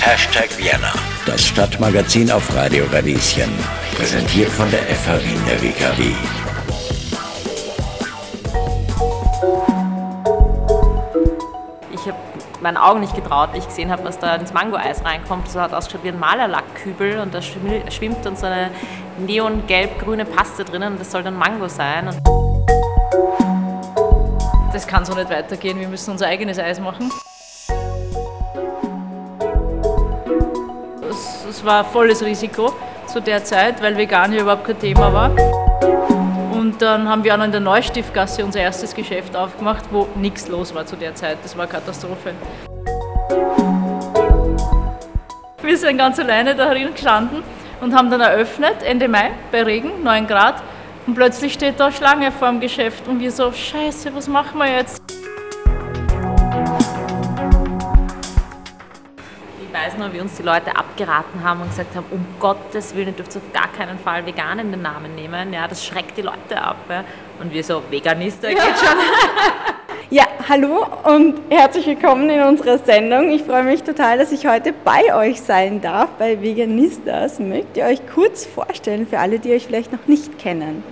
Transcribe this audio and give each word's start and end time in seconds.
Hashtag 0.00 0.50
Vienna, 0.58 0.92
das 1.26 1.46
Stadtmagazin 1.46 2.28
auf 2.32 2.52
Radio 2.56 2.84
Radieschen. 2.86 3.48
Präsentiert 3.96 4.48
von 4.48 4.68
der 4.72 4.80
FH 4.80 5.22
Wien 5.22 5.40
der 5.46 5.62
WKW. 5.62 6.12
Ich 11.92 12.00
habe 12.00 12.18
meinen 12.60 12.78
Augen 12.78 12.98
nicht 12.98 13.14
getraut, 13.14 13.50
ich 13.54 13.64
gesehen 13.68 13.92
habe, 13.92 14.02
was 14.02 14.18
da 14.18 14.34
ins 14.34 14.52
Mango-Eis 14.52 15.04
reinkommt. 15.04 15.48
So 15.48 15.60
hat 15.60 15.72
ausgeschaut 15.72 16.02
wie 16.02 16.08
ein 16.08 16.18
Malerlackkübel 16.18 17.20
und 17.20 17.32
da 17.32 17.40
schwimmt 17.40 18.26
dann 18.26 18.34
so 18.34 18.46
eine 18.46 18.72
neongelb-grüne 19.18 20.24
Paste 20.24 20.64
drinnen 20.64 20.94
und 20.94 21.00
das 21.00 21.12
soll 21.12 21.22
dann 21.22 21.36
Mango 21.36 21.68
sein. 21.68 22.08
Und 22.08 22.20
das 24.74 24.88
kann 24.88 25.04
so 25.04 25.14
nicht 25.14 25.30
weitergehen, 25.30 25.78
wir 25.78 25.86
müssen 25.86 26.10
unser 26.10 26.26
eigenes 26.26 26.58
Eis 26.58 26.80
machen. 26.80 27.12
Es 31.60 31.66
war 31.66 31.84
volles 31.84 32.24
Risiko 32.24 32.72
zu 33.06 33.20
der 33.20 33.44
Zeit, 33.44 33.82
weil 33.82 33.94
vegan 33.94 34.32
hier 34.32 34.40
überhaupt 34.40 34.64
kein 34.64 34.78
Thema 34.78 35.12
war. 35.12 35.30
Und 36.54 36.80
dann 36.80 37.06
haben 37.06 37.22
wir 37.22 37.34
auch 37.34 37.36
noch 37.36 37.44
in 37.44 37.52
der 37.52 37.60
Neustiftgasse 37.60 38.42
unser 38.42 38.60
erstes 38.60 38.94
Geschäft 38.94 39.36
aufgemacht, 39.36 39.84
wo 39.90 40.08
nichts 40.14 40.48
los 40.48 40.74
war 40.74 40.86
zu 40.86 40.96
der 40.96 41.14
Zeit. 41.14 41.36
Das 41.42 41.54
war 41.58 41.66
Katastrophe. 41.66 42.32
Wir 45.60 45.76
sind 45.76 45.98
ganz 45.98 46.18
alleine 46.18 46.54
da 46.54 46.70
drin 46.70 46.94
gestanden 46.94 47.42
und 47.82 47.94
haben 47.94 48.08
dann 48.10 48.22
eröffnet, 48.22 48.82
Ende 48.82 49.06
Mai, 49.06 49.30
bei 49.52 49.62
Regen, 49.62 50.02
9 50.02 50.26
Grad. 50.26 50.62
Und 51.06 51.14
plötzlich 51.14 51.52
steht 51.52 51.78
da 51.78 51.92
Schlange 51.92 52.32
vor 52.32 52.48
dem 52.48 52.60
Geschäft 52.60 53.06
und 53.06 53.20
wir 53.20 53.32
so, 53.32 53.52
scheiße, 53.52 54.14
was 54.14 54.28
machen 54.28 54.56
wir 54.56 54.76
jetzt? 54.76 54.99
Ich 59.72 59.76
weiß 59.76 59.98
noch, 59.98 60.12
wie 60.12 60.18
uns 60.18 60.34
die 60.34 60.42
Leute 60.42 60.74
abgeraten 60.74 61.44
haben 61.44 61.60
und 61.60 61.68
gesagt 61.68 61.94
haben, 61.94 62.06
um 62.10 62.26
Gottes 62.40 62.92
Willen, 62.96 63.08
ihr 63.08 63.12
dürft 63.12 63.36
auf 63.36 63.52
gar 63.52 63.68
keinen 63.68 64.00
Fall 64.00 64.26
vegan 64.26 64.58
in 64.58 64.72
den 64.72 64.82
Namen 64.82 65.14
nehmen. 65.14 65.52
Ja, 65.52 65.68
das 65.68 65.86
schreckt 65.86 66.16
die 66.16 66.22
Leute 66.22 66.60
ab. 66.60 66.78
Ja. 66.88 67.04
Und 67.40 67.52
wir 67.54 67.62
so, 67.62 67.80
Veganister 67.88 68.48
geht 68.48 68.58
schon. 68.58 68.98
Ja, 70.12 70.24
hallo 70.48 70.84
und 71.04 71.38
herzlich 71.50 71.86
willkommen 71.86 72.28
in 72.30 72.42
unserer 72.42 72.78
Sendung. 72.78 73.30
Ich 73.30 73.44
freue 73.44 73.62
mich 73.62 73.84
total, 73.84 74.18
dass 74.18 74.32
ich 74.32 74.44
heute 74.44 74.72
bei 74.72 75.14
euch 75.14 75.40
sein 75.40 75.80
darf, 75.80 76.08
bei 76.18 76.42
Veganistas. 76.42 77.38
Mögt 77.38 77.76
ihr 77.76 77.84
euch 77.84 78.00
kurz 78.12 78.44
vorstellen 78.44 79.06
für 79.06 79.20
alle, 79.20 79.38
die 79.38 79.52
euch 79.52 79.68
vielleicht 79.68 79.92
noch 79.92 80.04
nicht 80.08 80.36
kennen? 80.36 80.82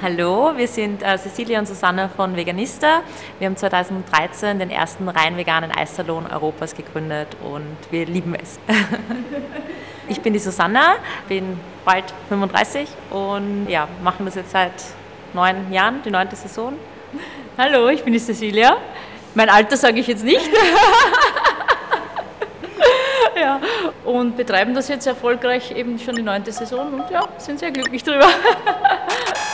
Hallo, 0.00 0.52
wir 0.56 0.68
sind 0.68 1.02
äh, 1.02 1.18
Cecilia 1.18 1.58
und 1.58 1.66
Susanne 1.66 2.08
von 2.14 2.34
Veganista. 2.34 3.02
Wir 3.38 3.46
haben 3.46 3.56
2013 3.56 4.58
den 4.58 4.70
ersten 4.70 5.08
rein 5.08 5.36
veganen 5.36 5.70
Eissalon 5.70 6.26
Europas 6.26 6.74
gegründet 6.74 7.28
und 7.42 7.76
wir 7.90 8.06
lieben 8.06 8.34
es. 8.34 8.58
ich 10.08 10.20
bin 10.20 10.32
die 10.32 10.38
Susanna, 10.38 10.96
bin 11.28 11.60
bald 11.84 12.04
35 12.28 12.88
und 13.10 13.66
ja, 13.68 13.86
machen 14.02 14.24
das 14.24 14.36
jetzt 14.36 14.52
seit 14.52 14.72
neun 15.34 15.70
Jahren, 15.70 16.00
die 16.04 16.10
neunte 16.10 16.36
Saison. 16.36 16.72
Hallo, 17.58 17.88
ich 17.88 18.02
bin 18.02 18.14
die 18.14 18.20
Cecilia. 18.20 18.76
Mein 19.34 19.50
Alter 19.50 19.76
sage 19.76 20.00
ich 20.00 20.06
jetzt 20.06 20.24
nicht. 20.24 20.48
ja, 23.38 23.60
und 24.04 24.38
betreiben 24.38 24.74
das 24.74 24.88
jetzt 24.88 25.06
erfolgreich 25.06 25.70
eben 25.72 25.98
schon 25.98 26.14
die 26.14 26.22
neunte 26.22 26.50
Saison 26.50 26.94
und 26.94 27.10
ja, 27.10 27.28
sind 27.36 27.58
sehr 27.58 27.72
glücklich 27.72 28.02
drüber. 28.02 28.28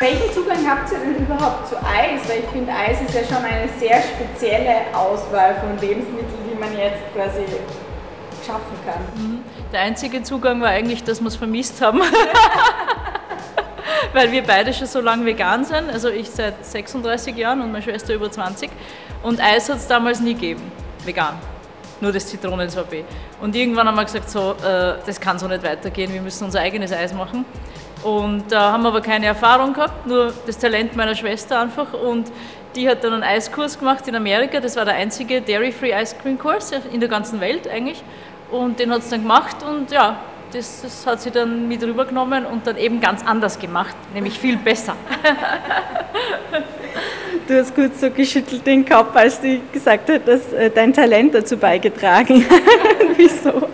Welchen 0.00 0.32
Zugang 0.32 0.66
habt 0.66 0.90
ihr 0.92 0.98
denn 0.98 1.16
überhaupt 1.16 1.68
zu 1.68 1.76
Eis? 1.76 2.26
Weil 2.26 2.38
ich 2.38 2.48
finde, 2.50 2.72
Eis 2.72 3.02
ist 3.02 3.14
ja 3.14 3.22
schon 3.22 3.44
eine 3.44 3.68
sehr 3.78 4.00
spezielle 4.00 4.86
Auswahl 4.94 5.56
von 5.56 5.78
Lebensmitteln, 5.78 6.48
die 6.50 6.58
man 6.58 6.74
jetzt 6.76 7.02
quasi 7.14 7.44
schaffen 8.46 8.78
kann. 8.86 9.02
Mhm. 9.14 9.44
Der 9.72 9.80
einzige 9.80 10.22
Zugang 10.22 10.62
war 10.62 10.70
eigentlich, 10.70 11.04
dass 11.04 11.20
wir 11.20 11.28
es 11.28 11.36
vermisst 11.36 11.82
haben. 11.82 12.00
Weil 14.14 14.32
wir 14.32 14.42
beide 14.42 14.72
schon 14.72 14.86
so 14.86 15.00
lange 15.00 15.26
vegan 15.26 15.64
sind. 15.64 15.90
Also 15.90 16.08
ich 16.08 16.30
seit 16.30 16.64
36 16.64 17.36
Jahren 17.36 17.60
und 17.60 17.70
meine 17.70 17.82
Schwester 17.82 18.14
über 18.14 18.30
20. 18.30 18.70
Und 19.22 19.38
Eis 19.40 19.68
hat 19.68 19.76
es 19.76 19.86
damals 19.86 20.20
nie 20.20 20.32
gegeben. 20.32 20.72
Vegan. 21.04 21.38
Nur 22.00 22.12
das 22.12 22.26
Zitronensorbet. 22.26 23.04
Und 23.40 23.54
irgendwann 23.54 23.86
haben 23.86 23.96
wir 23.96 24.04
gesagt, 24.04 24.30
so, 24.30 24.52
äh, 24.52 24.94
das 25.04 25.20
kann 25.20 25.38
so 25.38 25.46
nicht 25.46 25.62
weitergehen, 25.62 26.12
wir 26.12 26.22
müssen 26.22 26.44
unser 26.44 26.60
eigenes 26.60 26.92
Eis 26.92 27.12
machen. 27.12 27.44
Und 28.02 28.50
da 28.50 28.70
äh, 28.70 28.72
haben 28.72 28.82
wir 28.82 28.88
aber 28.88 29.02
keine 29.02 29.26
Erfahrung 29.26 29.74
gehabt, 29.74 30.06
nur 30.06 30.32
das 30.46 30.58
Talent 30.58 30.96
meiner 30.96 31.14
Schwester 31.14 31.60
einfach. 31.60 31.92
Und 31.92 32.32
die 32.74 32.88
hat 32.88 33.04
dann 33.04 33.12
einen 33.14 33.22
Eiskurs 33.22 33.78
gemacht 33.78 34.06
in 34.08 34.14
Amerika. 34.14 34.60
Das 34.60 34.76
war 34.76 34.84
der 34.84 34.94
einzige 34.94 35.42
Dairy-Free 35.42 35.92
Ice 35.92 36.16
Cream 36.22 36.38
Kurs 36.38 36.72
in 36.92 37.00
der 37.00 37.08
ganzen 37.08 37.40
Welt 37.40 37.68
eigentlich. 37.68 38.02
Und 38.50 38.78
den 38.78 38.90
hat 38.90 39.02
sie 39.02 39.10
dann 39.10 39.22
gemacht 39.22 39.56
und 39.62 39.90
ja, 39.90 40.16
das, 40.52 40.82
das, 40.82 41.06
hat 41.06 41.20
sie 41.20 41.30
dann 41.30 41.68
mit 41.68 41.82
rübergenommen 41.82 42.44
und 42.44 42.66
dann 42.66 42.76
eben 42.76 43.00
ganz 43.00 43.24
anders 43.24 43.58
gemacht, 43.58 43.94
nämlich 44.12 44.38
viel 44.38 44.56
besser. 44.56 44.96
Du 47.50 47.58
hast 47.58 47.74
kurz 47.74 48.00
so 48.00 48.08
geschüttelt 48.12 48.64
den 48.64 48.88
Kopf, 48.88 49.16
als 49.16 49.40
du 49.40 49.60
gesagt 49.72 50.08
hast, 50.08 50.28
dass 50.28 50.52
äh, 50.52 50.70
dein 50.70 50.92
Talent 50.92 51.34
dazu 51.34 51.56
beigetragen 51.56 52.44
hat. 52.48 52.62
Wieso? 53.16 53.66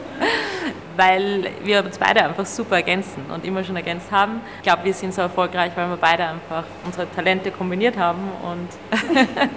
Weil 0.97 1.51
wir 1.63 1.85
uns 1.85 1.99
beide 1.99 2.25
einfach 2.25 2.47
super 2.47 2.77
ergänzen 2.77 3.27
und 3.29 3.45
immer 3.45 3.63
schon 3.63 3.77
ergänzt 3.77 4.11
haben. 4.11 4.41
Ich 4.57 4.63
glaube, 4.63 4.83
wir 4.85 4.95
sind 4.95 5.13
so 5.13 5.21
erfolgreich, 5.21 5.73
weil 5.75 5.91
wir 5.91 5.99
beide 5.99 6.25
einfach 6.25 6.65
unsere 6.87 7.07
Talente 7.15 7.51
kombiniert 7.51 7.99
haben 7.99 8.23
und 8.43 8.69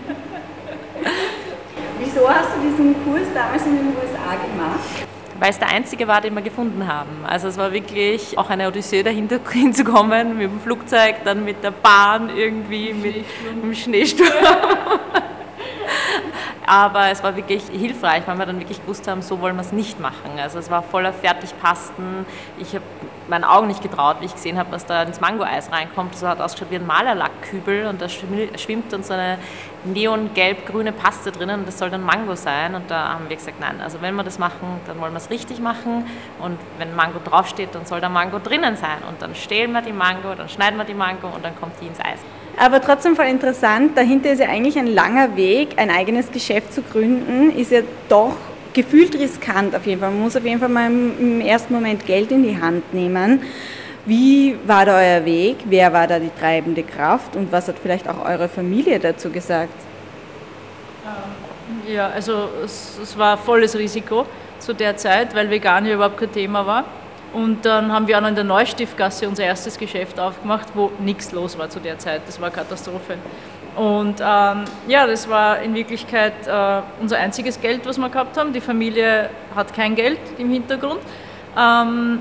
Wieso 1.99 2.29
hast 2.29 2.49
du 2.57 2.69
diesen 2.69 2.95
Kurs 3.05 3.27
damals 3.33 3.65
in 3.65 3.77
den 3.77 3.87
USA 3.87 4.35
gemacht? 4.35 5.08
Weil 5.39 5.51
es 5.51 5.59
der 5.59 5.69
einzige 5.69 6.07
war, 6.07 6.21
den 6.21 6.33
wir 6.33 6.41
gefunden 6.41 6.87
haben. 6.87 7.25
Also 7.25 7.47
es 7.47 7.57
war 7.57 7.71
wirklich 7.71 8.37
auch 8.37 8.49
eine 8.49 8.67
Odyssee 8.67 9.03
dahinter 9.03 9.39
hinzukommen, 9.51 10.37
mit 10.37 10.51
dem 10.51 10.59
Flugzeug, 10.59 11.15
dann 11.23 11.45
mit 11.45 11.63
der 11.63 11.71
Bahn 11.71 12.29
irgendwie, 12.35 12.93
mit, 12.93 13.15
mit 13.15 13.63
dem 13.63 13.73
Schneesturm. 13.73 14.27
Aber 16.69 17.09
es 17.09 17.23
war 17.23 17.35
wirklich 17.35 17.63
hilfreich, 17.71 18.21
weil 18.27 18.37
wir 18.37 18.45
dann 18.45 18.59
wirklich 18.59 18.79
gewusst 18.79 19.07
haben, 19.07 19.23
so 19.23 19.41
wollen 19.41 19.55
wir 19.55 19.61
es 19.61 19.71
nicht 19.71 19.99
machen. 19.99 20.37
Also 20.39 20.59
es 20.59 20.69
war 20.69 20.83
voller 20.83 21.11
Fertigpasten. 21.11 22.27
Ich 22.59 22.75
habe 22.75 22.85
meinen 23.27 23.43
Augen 23.43 23.65
nicht 23.65 23.81
getraut, 23.81 24.17
wie 24.19 24.25
ich 24.25 24.35
gesehen 24.35 24.59
habe, 24.59 24.71
was 24.71 24.85
da 24.85 25.01
ins 25.01 25.19
Mango-Eis 25.19 25.71
reinkommt. 25.71 26.15
So 26.15 26.27
hat 26.27 26.39
ausgeschaut 26.39 26.69
wie 26.69 26.75
ein 26.75 26.85
Malerlackkübel 26.85 27.87
und 27.87 27.99
da 27.99 28.07
schwimmt 28.07 28.93
dann 28.93 29.01
so 29.01 29.13
eine 29.15 29.39
neongelb-grüne 29.83 30.91
Paste 30.91 31.31
drinnen 31.31 31.61
und 31.61 31.67
das 31.67 31.79
soll 31.79 31.89
dann 31.89 32.03
Mango 32.03 32.35
sein. 32.35 32.75
Und 32.75 32.91
da 32.91 33.13
haben 33.13 33.29
wir 33.29 33.35
gesagt, 33.35 33.59
nein, 33.59 33.81
also 33.81 33.99
wenn 34.03 34.13
wir 34.13 34.23
das 34.23 34.37
machen, 34.37 34.79
dann 34.85 35.01
wollen 35.01 35.13
wir 35.13 35.17
es 35.17 35.31
richtig 35.31 35.59
machen. 35.59 36.05
Und 36.37 36.59
wenn 36.77 36.95
Mango 36.95 37.17
draufsteht, 37.23 37.73
dann 37.73 37.87
soll 37.87 37.99
da 37.99 38.09
Mango 38.09 38.37
drinnen 38.37 38.75
sein. 38.75 38.99
Und 39.09 39.23
dann 39.23 39.33
stehlen 39.33 39.71
wir 39.71 39.81
die 39.81 39.91
Mango, 39.91 40.35
dann 40.37 40.47
schneiden 40.49 40.77
wir 40.77 40.85
die 40.85 40.93
Mango 40.93 41.29
und 41.29 41.43
dann 41.43 41.59
kommt 41.59 41.81
die 41.81 41.87
ins 41.87 41.99
Eis. 41.99 42.19
Aber 42.61 42.81
trotzdem 42.81 43.15
voll 43.15 43.27
interessant, 43.27 43.97
dahinter 43.97 44.33
ist 44.33 44.39
ja 44.39 44.49
eigentlich 44.49 44.77
ein 44.77 44.87
langer 44.87 45.37
Weg, 45.37 45.75
ein 45.77 45.89
eigenes 45.89 46.29
Geschäft 46.29 46.58
zu 46.69 46.81
gründen, 46.81 47.51
ist 47.51 47.71
ja 47.71 47.81
doch 48.07 48.35
gefühlt 48.73 49.15
riskant 49.15 49.75
auf 49.75 49.85
jeden 49.85 49.99
Fall. 49.99 50.11
Man 50.11 50.21
muss 50.21 50.35
auf 50.35 50.45
jeden 50.45 50.59
Fall 50.59 50.69
mal 50.69 50.87
im 50.87 51.41
ersten 51.41 51.73
Moment 51.73 52.05
Geld 52.05 52.31
in 52.31 52.43
die 52.43 52.59
Hand 52.59 52.93
nehmen. 52.93 53.41
Wie 54.05 54.55
war 54.65 54.85
da 54.85 54.97
euer 54.97 55.25
Weg? 55.25 55.57
Wer 55.65 55.91
war 55.93 56.07
da 56.07 56.19
die 56.19 56.31
treibende 56.39 56.83
Kraft 56.83 57.35
und 57.35 57.51
was 57.51 57.67
hat 57.67 57.75
vielleicht 57.81 58.07
auch 58.07 58.25
eure 58.25 58.47
Familie 58.47 58.99
dazu 58.99 59.29
gesagt? 59.29 59.73
Ähm, 61.05 61.93
ja, 61.93 62.07
also 62.09 62.49
es, 62.63 62.97
es 63.01 63.17
war 63.17 63.37
volles 63.37 63.77
Risiko 63.77 64.25
zu 64.59 64.73
der 64.73 64.97
Zeit, 64.97 65.35
weil 65.35 65.49
vegan 65.49 65.85
ja 65.85 65.95
überhaupt 65.95 66.17
kein 66.17 66.31
Thema 66.31 66.65
war. 66.65 66.85
Und 67.33 67.63
dann 67.63 67.91
haben 67.91 68.07
wir 68.07 68.17
auch 68.17 68.21
noch 68.21 68.29
in 68.29 68.35
der 68.35 68.43
Neustiftgasse 68.43 69.27
unser 69.27 69.43
erstes 69.43 69.77
Geschäft 69.77 70.19
aufgemacht, 70.19 70.69
wo 70.73 70.91
nichts 70.99 71.31
los 71.31 71.57
war 71.57 71.69
zu 71.69 71.79
der 71.79 71.99
Zeit. 71.99 72.21
Das 72.25 72.41
war 72.41 72.49
Katastrophe. 72.49 73.17
Und 73.79 74.19
ähm, 74.19 74.65
ja, 74.89 75.07
das 75.07 75.29
war 75.29 75.61
in 75.61 75.73
Wirklichkeit 75.73 76.33
äh, 76.45 76.81
unser 76.99 77.17
einziges 77.17 77.61
Geld, 77.61 77.85
was 77.85 77.97
wir 77.97 78.09
gehabt 78.09 78.35
haben. 78.35 78.51
Die 78.51 78.59
Familie 78.59 79.29
hat 79.55 79.73
kein 79.73 79.95
Geld 79.95 80.19
im 80.37 80.49
Hintergrund. 80.51 80.99
Ähm, 81.57 82.19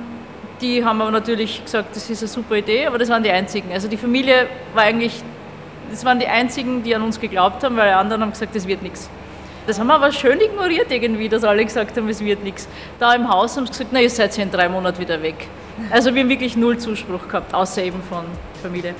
die 0.61 0.85
haben 0.85 1.03
aber 1.03 1.11
natürlich 1.11 1.65
gesagt, 1.65 1.97
das 1.97 2.09
ist 2.11 2.23
eine 2.23 2.29
super 2.29 2.55
Idee, 2.55 2.87
aber 2.87 2.97
das 2.99 3.09
waren 3.09 3.25
die 3.25 3.31
einzigen. 3.33 3.73
Also 3.73 3.89
die 3.89 3.97
Familie 3.97 4.47
war 4.73 4.85
eigentlich, 4.85 5.21
das 5.91 6.05
waren 6.05 6.21
die 6.21 6.29
einzigen, 6.29 6.85
die 6.85 6.95
an 6.95 7.03
uns 7.03 7.19
geglaubt 7.19 7.65
haben, 7.65 7.77
weil 7.77 7.89
die 7.89 7.95
anderen 7.95 8.23
haben 8.23 8.31
gesagt, 8.31 8.55
das 8.55 8.69
wird 8.69 8.85
nichts. 8.85 9.11
Das 9.67 9.81
haben 9.81 9.89
wir 9.89 9.95
aber 9.95 10.13
schön 10.13 10.41
ignoriert 10.41 10.93
irgendwie, 10.93 11.29
dass 11.29 11.43
alle 11.43 11.65
gesagt 11.65 11.97
haben, 11.97 12.09
es 12.09 12.21
wird 12.21 12.45
nichts. 12.45 12.69
Da 13.01 13.15
im 13.15 13.29
Haus 13.29 13.57
haben 13.57 13.67
sie 13.67 13.73
gesagt, 13.73 13.91
na, 13.91 14.01
ihr 14.01 14.11
seid 14.11 14.37
ja 14.37 14.45
in 14.45 14.53
drei 14.53 14.69
Monaten 14.69 15.01
wieder 15.01 15.21
weg. 15.23 15.49
Also 15.91 16.15
wir 16.15 16.23
haben 16.23 16.29
wirklich 16.29 16.57
null 16.57 16.79
Zuspruch 16.79 17.27
gehabt, 17.27 17.53
außer 17.53 17.83
eben 17.83 18.01
von 18.09 18.27
Familie. 18.63 18.95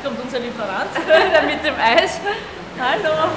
Jetzt 0.00 0.04
kommt 0.04 0.24
unser 0.24 0.38
Lieferant 0.38 0.90
mit 1.46 1.64
dem 1.64 1.74
Eis. 1.74 2.20
Hallo. 2.78 3.28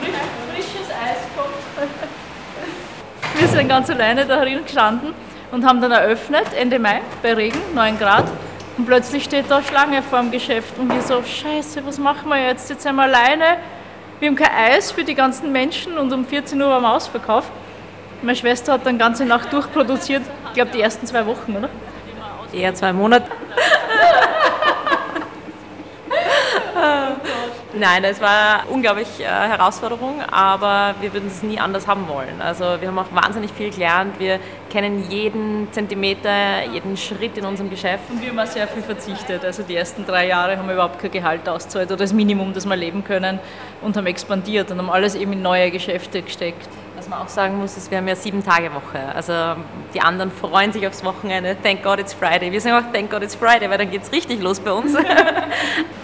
Frisch, 0.00 0.14
frisches 0.52 0.90
Eis 0.90 1.18
kommt. 1.36 1.90
wir 3.34 3.48
sind 3.48 3.68
ganz 3.68 3.90
alleine 3.90 4.26
da 4.26 4.40
drin 4.40 4.64
gestanden 4.64 5.14
und 5.52 5.64
haben 5.64 5.80
dann 5.80 5.92
eröffnet, 5.92 6.46
Ende 6.58 6.78
Mai, 6.78 7.02
bei 7.22 7.34
Regen, 7.34 7.60
9 7.74 7.98
Grad. 7.98 8.24
Und 8.76 8.86
plötzlich 8.86 9.24
steht 9.24 9.48
da 9.48 9.62
Schlange 9.62 10.02
vor 10.02 10.20
dem 10.20 10.32
Geschäft 10.32 10.76
und 10.78 10.92
wir 10.92 11.02
so, 11.02 11.22
scheiße, 11.22 11.86
was 11.86 11.98
machen 11.98 12.28
wir 12.28 12.44
jetzt? 12.44 12.68
Jetzt 12.70 12.82
sind 12.82 12.96
wir 12.96 13.02
alleine, 13.02 13.58
wir 14.18 14.28
haben 14.28 14.36
kein 14.36 14.50
Eis 14.72 14.90
für 14.90 15.04
die 15.04 15.14
ganzen 15.14 15.52
Menschen 15.52 15.96
und 15.96 16.12
um 16.12 16.24
14 16.24 16.60
Uhr 16.60 16.68
waren 16.68 16.82
wir 16.82 16.92
ausverkauft. 16.92 17.50
Meine 18.22 18.36
Schwester 18.36 18.72
hat 18.72 18.86
dann 18.86 18.98
ganze 18.98 19.24
Nacht 19.24 19.52
durchproduziert, 19.52 20.22
ich 20.48 20.54
glaube 20.54 20.72
die 20.72 20.80
ersten 20.80 21.06
zwei 21.06 21.24
Wochen, 21.26 21.54
oder? 21.56 21.68
Eher 22.52 22.74
zwei 22.74 22.92
Monate. 22.92 23.30
Nein, 27.84 28.02
es 28.04 28.18
war 28.18 28.62
eine 28.62 28.70
unglaubliche 28.70 29.24
äh, 29.24 29.26
Herausforderung, 29.26 30.22
aber 30.30 30.94
wir 31.02 31.12
würden 31.12 31.26
es 31.26 31.42
nie 31.42 31.58
anders 31.58 31.86
haben 31.86 32.08
wollen. 32.08 32.40
Also 32.40 32.64
wir 32.80 32.88
haben 32.88 32.98
auch 32.98 33.12
wahnsinnig 33.12 33.52
viel 33.52 33.68
gelernt. 33.70 34.18
Wir 34.18 34.40
kennen 34.70 35.04
jeden 35.10 35.68
Zentimeter, 35.70 36.64
jeden 36.72 36.96
Schritt 36.96 37.36
in 37.36 37.44
unserem 37.44 37.68
Geschäft. 37.68 38.04
Und 38.08 38.22
wir 38.22 38.30
haben 38.30 38.38
auch 38.38 38.46
sehr 38.46 38.66
viel 38.68 38.82
verzichtet. 38.82 39.44
Also 39.44 39.62
die 39.64 39.76
ersten 39.76 40.06
drei 40.06 40.28
Jahre 40.28 40.56
haben 40.56 40.66
wir 40.66 40.72
überhaupt 40.72 40.98
kein 40.98 41.10
Gehalt 41.10 41.46
auszahlt 41.46 41.88
oder 41.88 41.98
das 41.98 42.14
Minimum, 42.14 42.54
das 42.54 42.64
wir 42.64 42.74
leben 42.74 43.04
können 43.04 43.38
und 43.82 43.94
haben 43.98 44.06
expandiert 44.06 44.70
und 44.70 44.78
haben 44.78 44.88
alles 44.88 45.14
eben 45.14 45.34
in 45.34 45.42
neue 45.42 45.70
Geschäfte 45.70 46.22
gesteckt. 46.22 46.66
Was 46.96 47.10
man 47.10 47.18
auch 47.18 47.28
sagen 47.28 47.58
muss, 47.58 47.76
ist, 47.76 47.90
wir 47.90 47.98
haben 47.98 48.08
ja 48.08 48.16
sieben 48.16 48.42
Tage 48.42 48.72
Woche. 48.72 49.14
Also 49.14 49.60
die 49.92 50.00
anderen 50.00 50.30
freuen 50.30 50.72
sich 50.72 50.86
aufs 50.86 51.04
Wochenende. 51.04 51.54
Thank 51.62 51.82
God 51.82 51.98
it's 51.98 52.14
Friday. 52.14 52.50
Wir 52.50 52.62
sagen 52.62 52.82
auch 52.82 52.92
Thank 52.94 53.10
God 53.10 53.22
it's 53.22 53.34
Friday, 53.34 53.68
weil 53.68 53.76
dann 53.76 53.90
geht 53.90 54.04
es 54.04 54.10
richtig 54.10 54.40
los 54.40 54.58
bei 54.58 54.72
uns. 54.72 54.96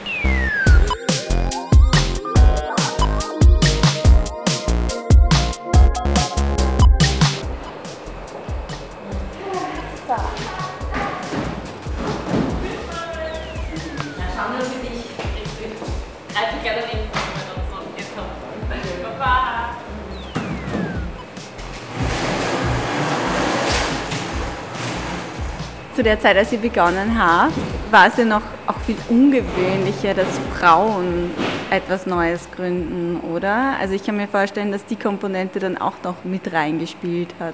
zu 26.01 26.05
der 26.05 26.19
Zeit, 26.19 26.35
als 26.35 26.51
ich 26.51 26.59
begonnen 26.59 27.23
habe, 27.23 27.53
war 27.91 28.07
es 28.07 28.17
ja 28.17 28.25
noch 28.25 28.41
auch 28.67 28.79
viel 28.87 28.97
ungewöhnlicher, 29.11 30.15
dass 30.15 30.41
Frauen 30.59 31.31
etwas 31.69 32.07
Neues 32.07 32.49
gründen, 32.57 33.21
oder? 33.21 33.75
Also 33.79 33.93
ich 33.93 34.03
kann 34.03 34.17
mir 34.17 34.27
vorstellen, 34.27 34.73
dass 34.73 34.87
die 34.87 34.97
Komponente 34.97 35.59
dann 35.59 35.77
auch 35.77 35.93
noch 36.03 36.25
mit 36.25 36.55
reingespielt 36.55 37.35
hat. 37.39 37.53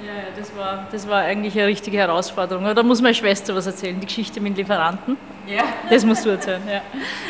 Ja, 0.00 0.12
das 0.38 0.56
war, 0.56 0.86
das 0.92 1.08
war 1.08 1.22
eigentlich 1.22 1.58
eine 1.58 1.66
richtige 1.66 1.98
Herausforderung. 1.98 2.72
Da 2.72 2.84
muss 2.84 3.02
meine 3.02 3.14
Schwester 3.14 3.52
was 3.56 3.66
erzählen, 3.66 3.98
die 3.98 4.06
Geschichte 4.06 4.40
mit 4.40 4.56
Lieferanten. 4.56 5.16
Ja. 5.48 5.64
Das 5.90 6.04
musst 6.04 6.24
du 6.24 6.30
erzählen, 6.30 6.62
ja. 6.68 6.82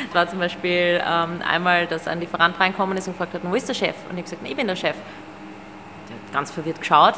Es 0.06 0.14
war 0.14 0.28
zum 0.28 0.38
Beispiel 0.38 1.00
ähm, 1.02 1.40
einmal, 1.50 1.86
dass 1.86 2.06
ein 2.06 2.20
Lieferant 2.20 2.60
reinkommen 2.60 2.98
ist 2.98 3.06
und 3.06 3.14
gefragt 3.14 3.32
hat, 3.32 3.40
wo 3.42 3.54
ist 3.54 3.70
der 3.70 3.74
Chef? 3.74 3.96
Und 4.10 4.18
ich 4.18 4.24
habe 4.24 4.24
gesagt, 4.24 4.42
ich 4.44 4.54
bin 4.54 4.66
der 4.66 4.76
Chef. 4.76 4.96
Der 6.10 6.16
hat 6.16 6.32
ganz 6.34 6.50
verwirrt 6.50 6.78
geschaut 6.78 7.14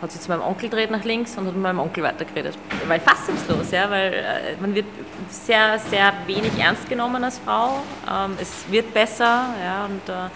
hat 0.00 0.12
sich 0.12 0.20
zu 0.20 0.30
meinem 0.30 0.42
Onkel 0.42 0.68
gedreht 0.68 0.90
nach 0.90 1.04
links 1.04 1.36
und 1.36 1.46
hat 1.46 1.54
mit 1.54 1.62
meinem 1.62 1.80
Onkel 1.80 2.02
weitergeredet. 2.02 2.56
War 2.88 2.98
fassungslos, 3.00 3.70
ja, 3.70 3.90
weil 3.90 4.12
äh, 4.12 4.60
man 4.60 4.74
wird 4.74 4.86
sehr, 5.28 5.78
sehr 5.78 6.12
wenig 6.26 6.58
ernst 6.58 6.88
genommen 6.88 7.22
als 7.22 7.38
Frau. 7.38 7.82
Ähm, 8.10 8.36
es 8.40 8.64
wird 8.70 8.94
besser, 8.94 9.46
ja, 9.62 9.84
und 9.84 10.08
äh, 10.08 10.30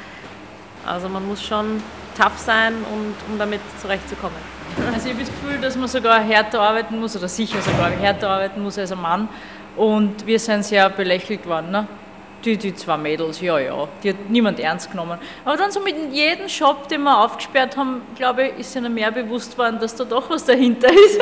also 0.86 1.08
man 1.08 1.26
muss 1.26 1.42
schon 1.42 1.82
tough 2.16 2.38
sein, 2.38 2.74
und, 2.92 3.14
um 3.30 3.38
damit 3.38 3.60
zurechtzukommen. 3.80 4.36
Also 4.92 5.08
ich 5.08 5.14
habe 5.14 5.24
das 5.24 5.32
Gefühl, 5.32 5.58
dass 5.60 5.76
man 5.76 5.88
sogar 5.88 6.20
härter 6.20 6.60
arbeiten 6.60 7.00
muss, 7.00 7.16
oder 7.16 7.28
sicher 7.28 7.60
sogar 7.62 7.90
härter 7.90 8.28
arbeiten 8.28 8.62
muss 8.62 8.78
als 8.78 8.92
ein 8.92 9.00
Mann. 9.00 9.28
Und 9.76 10.26
wir 10.26 10.38
sind 10.38 10.64
sehr 10.64 10.88
belächelt 10.90 11.46
worden. 11.46 11.70
Ne? 11.70 11.88
Die, 12.44 12.56
die 12.56 12.74
zwei 12.74 12.96
Mädels, 12.96 13.40
ja, 13.40 13.58
ja, 13.58 13.88
die 14.02 14.10
hat 14.10 14.28
niemand 14.28 14.60
ernst 14.60 14.90
genommen. 14.90 15.18
Aber 15.44 15.56
dann 15.56 15.70
so 15.70 15.80
mit 15.80 15.96
jedem 16.12 16.48
Shop, 16.48 16.88
den 16.88 17.02
wir 17.02 17.24
aufgesperrt 17.24 17.76
haben, 17.76 18.02
glaube 18.16 18.48
ich, 18.48 18.60
ist 18.60 18.76
ihnen 18.76 18.94
mehr 18.94 19.10
bewusst 19.10 19.56
worden, 19.56 19.78
dass 19.80 19.94
da 19.94 20.04
doch 20.04 20.28
was 20.30 20.44
dahinter 20.44 20.88
ist. 20.92 21.20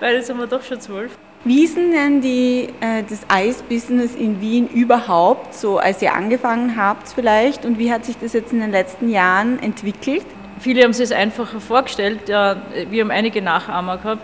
Weil 0.00 0.16
jetzt 0.16 0.30
haben 0.30 0.38
wir 0.38 0.46
doch 0.46 0.62
schon 0.62 0.80
zwölf. 0.80 1.16
Wie 1.44 1.64
ist 1.64 1.76
denn 1.76 2.20
die, 2.20 2.68
äh, 2.80 3.02
das 3.08 3.26
Eisbusiness 3.28 4.14
in 4.14 4.40
Wien 4.40 4.68
überhaupt, 4.68 5.54
so 5.54 5.78
als 5.78 6.00
ihr 6.00 6.14
angefangen 6.14 6.76
habt 6.76 7.08
vielleicht, 7.08 7.64
und 7.64 7.78
wie 7.80 7.92
hat 7.92 8.04
sich 8.04 8.16
das 8.16 8.32
jetzt 8.32 8.52
in 8.52 8.60
den 8.60 8.70
letzten 8.70 9.10
Jahren 9.10 9.60
entwickelt? 9.60 10.24
Viele 10.60 10.84
haben 10.84 10.92
sich 10.92 11.06
es 11.06 11.12
einfacher 11.12 11.60
vorgestellt. 11.60 12.28
Ja, 12.28 12.62
wir 12.88 13.02
haben 13.02 13.10
einige 13.10 13.42
Nachahmer 13.42 13.98
gehabt, 13.98 14.22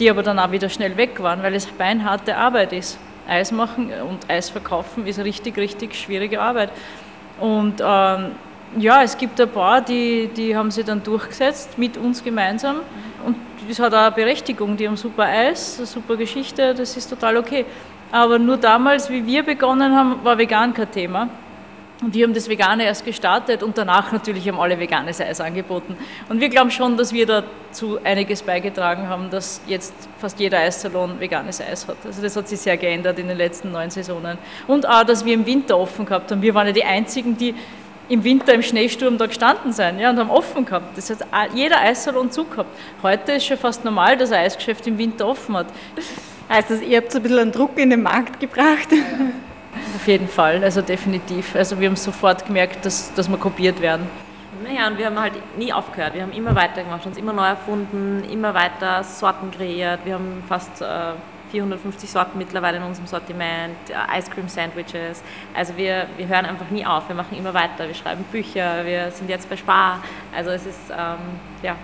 die 0.00 0.10
aber 0.10 0.24
dann 0.24 0.40
auch 0.40 0.50
wieder 0.50 0.68
schnell 0.68 0.96
weg 0.96 1.22
waren, 1.22 1.40
weil 1.44 1.54
es 1.54 1.66
beinharte 1.66 2.36
Arbeit 2.36 2.72
ist. 2.72 2.98
Eis 3.28 3.52
machen 3.52 3.90
und 4.08 4.30
Eis 4.30 4.50
verkaufen 4.50 5.06
ist 5.06 5.18
richtig, 5.18 5.56
richtig 5.56 5.94
schwierige 5.94 6.40
Arbeit. 6.40 6.70
Und 7.40 7.80
ähm, 7.80 8.32
ja, 8.78 9.02
es 9.02 9.16
gibt 9.16 9.40
ein 9.40 9.48
paar, 9.48 9.80
die, 9.80 10.28
die 10.28 10.56
haben 10.56 10.70
sich 10.70 10.84
dann 10.84 11.02
durchgesetzt 11.02 11.78
mit 11.78 11.96
uns 11.96 12.22
gemeinsam. 12.22 12.76
Und 13.24 13.36
das 13.68 13.78
hat 13.78 13.94
auch 13.94 13.98
eine 13.98 14.12
Berechtigung. 14.12 14.76
Die 14.76 14.86
haben 14.86 14.96
super 14.96 15.24
Eis, 15.24 15.78
eine 15.78 15.86
super 15.86 16.16
Geschichte, 16.16 16.74
das 16.74 16.96
ist 16.96 17.08
total 17.08 17.36
okay. 17.36 17.64
Aber 18.12 18.38
nur 18.38 18.56
damals, 18.56 19.10
wie 19.10 19.26
wir 19.26 19.42
begonnen 19.42 19.94
haben, 19.94 20.20
war 20.22 20.38
vegan 20.38 20.72
kein 20.72 20.90
Thema. 20.90 21.28
Und 22.02 22.12
wir 22.12 22.24
haben 22.26 22.34
das 22.34 22.48
Vegane 22.48 22.84
erst 22.84 23.06
gestartet 23.06 23.62
und 23.62 23.78
danach 23.78 24.12
natürlich 24.12 24.46
haben 24.46 24.60
alle 24.60 24.78
veganes 24.78 25.18
Eis 25.18 25.40
angeboten. 25.40 25.96
Und 26.28 26.40
wir 26.40 26.50
glauben 26.50 26.70
schon, 26.70 26.98
dass 26.98 27.10
wir 27.12 27.24
dazu 27.24 27.98
einiges 28.04 28.42
beigetragen 28.42 29.08
haben, 29.08 29.30
dass 29.30 29.62
jetzt 29.66 29.94
fast 30.18 30.38
jeder 30.38 30.58
Eissalon 30.58 31.18
veganes 31.18 31.58
Eis 31.60 31.88
hat. 31.88 31.96
Also 32.04 32.20
das 32.20 32.36
hat 32.36 32.48
sich 32.48 32.60
sehr 32.60 32.76
geändert 32.76 33.18
in 33.18 33.28
den 33.28 33.38
letzten 33.38 33.72
neun 33.72 33.88
Saisonen. 33.88 34.36
Und 34.66 34.86
auch, 34.86 35.04
dass 35.04 35.24
wir 35.24 35.32
im 35.32 35.46
Winter 35.46 35.78
offen 35.78 36.04
gehabt 36.04 36.30
haben. 36.30 36.42
Wir 36.42 36.54
waren 36.54 36.66
ja 36.66 36.74
die 36.74 36.84
Einzigen, 36.84 37.38
die 37.38 37.54
im 38.10 38.22
Winter 38.22 38.52
im 38.52 38.62
Schneesturm 38.62 39.16
da 39.16 39.26
gestanden 39.26 39.72
sind 39.72 39.98
ja, 39.98 40.10
und 40.10 40.18
haben 40.18 40.30
offen 40.30 40.66
gehabt. 40.66 40.98
Das 40.98 41.08
heißt, 41.08 41.24
jeder 41.54 41.80
Eissalon 41.80 42.30
zu 42.30 42.44
gehabt. 42.44 42.68
Heute 43.02 43.32
ist 43.32 43.46
schon 43.46 43.56
fast 43.56 43.84
normal, 43.86 44.18
dass 44.18 44.32
ein 44.32 44.44
Eisgeschäft 44.44 44.86
im 44.86 44.98
Winter 44.98 45.26
offen 45.26 45.56
hat. 45.56 45.66
Heißt 46.50 46.70
das, 46.70 46.82
ihr 46.82 46.98
habt 46.98 47.10
so 47.10 47.18
ein 47.18 47.22
bisschen 47.22 47.38
einen 47.38 47.52
Druck 47.52 47.78
in 47.78 47.88
den 47.88 48.02
Markt 48.02 48.38
gebracht? 48.38 48.88
Auf 50.06 50.10
jeden 50.10 50.28
Fall, 50.28 50.62
also 50.62 50.82
definitiv. 50.82 51.56
Also 51.56 51.80
wir 51.80 51.88
haben 51.88 51.96
sofort 51.96 52.46
gemerkt, 52.46 52.86
dass, 52.86 53.12
dass 53.14 53.28
wir 53.28 53.38
kopiert 53.38 53.80
werden. 53.80 54.06
Naja, 54.62 54.86
und 54.86 54.98
wir 54.98 55.06
haben 55.06 55.18
halt 55.18 55.32
nie 55.58 55.72
aufgehört. 55.72 56.14
Wir 56.14 56.22
haben 56.22 56.30
immer 56.30 56.54
weitergemacht, 56.54 57.04
uns 57.06 57.18
immer 57.18 57.32
neu 57.32 57.48
erfunden, 57.48 58.22
immer 58.30 58.54
weiter 58.54 59.02
Sorten 59.02 59.50
kreiert. 59.50 59.98
Wir 60.04 60.14
haben 60.14 60.44
fast 60.48 60.80
äh, 60.80 61.14
450 61.50 62.08
Sorten 62.08 62.38
mittlerweile 62.38 62.76
in 62.76 62.84
unserem 62.84 63.08
Sortiment, 63.08 63.74
äh, 63.88 64.16
Ice 64.16 64.30
Cream 64.30 64.46
Sandwiches. 64.48 65.24
Also 65.52 65.76
wir, 65.76 66.06
wir 66.16 66.28
hören 66.28 66.46
einfach 66.46 66.70
nie 66.70 66.86
auf, 66.86 67.08
wir 67.08 67.16
machen 67.16 67.36
immer 67.36 67.52
weiter. 67.52 67.88
Wir 67.88 67.94
schreiben 67.94 68.22
Bücher, 68.30 68.84
wir 68.84 69.10
sind 69.10 69.28
jetzt 69.28 69.50
bei 69.50 69.56
Spar. 69.56 70.04
Also 70.32 70.50
es 70.50 70.66
ist, 70.66 70.88
ähm, 70.88 71.18
ja. 71.64 71.74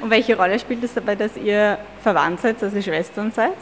Und 0.00 0.08
welche 0.08 0.38
Rolle 0.38 0.58
spielt 0.58 0.82
es 0.82 0.94
dabei, 0.94 1.14
dass 1.14 1.36
ihr 1.36 1.76
verwandt 2.00 2.40
seid, 2.40 2.62
dass 2.62 2.72
ihr 2.72 2.82
Schwestern 2.82 3.30
seid? 3.30 3.58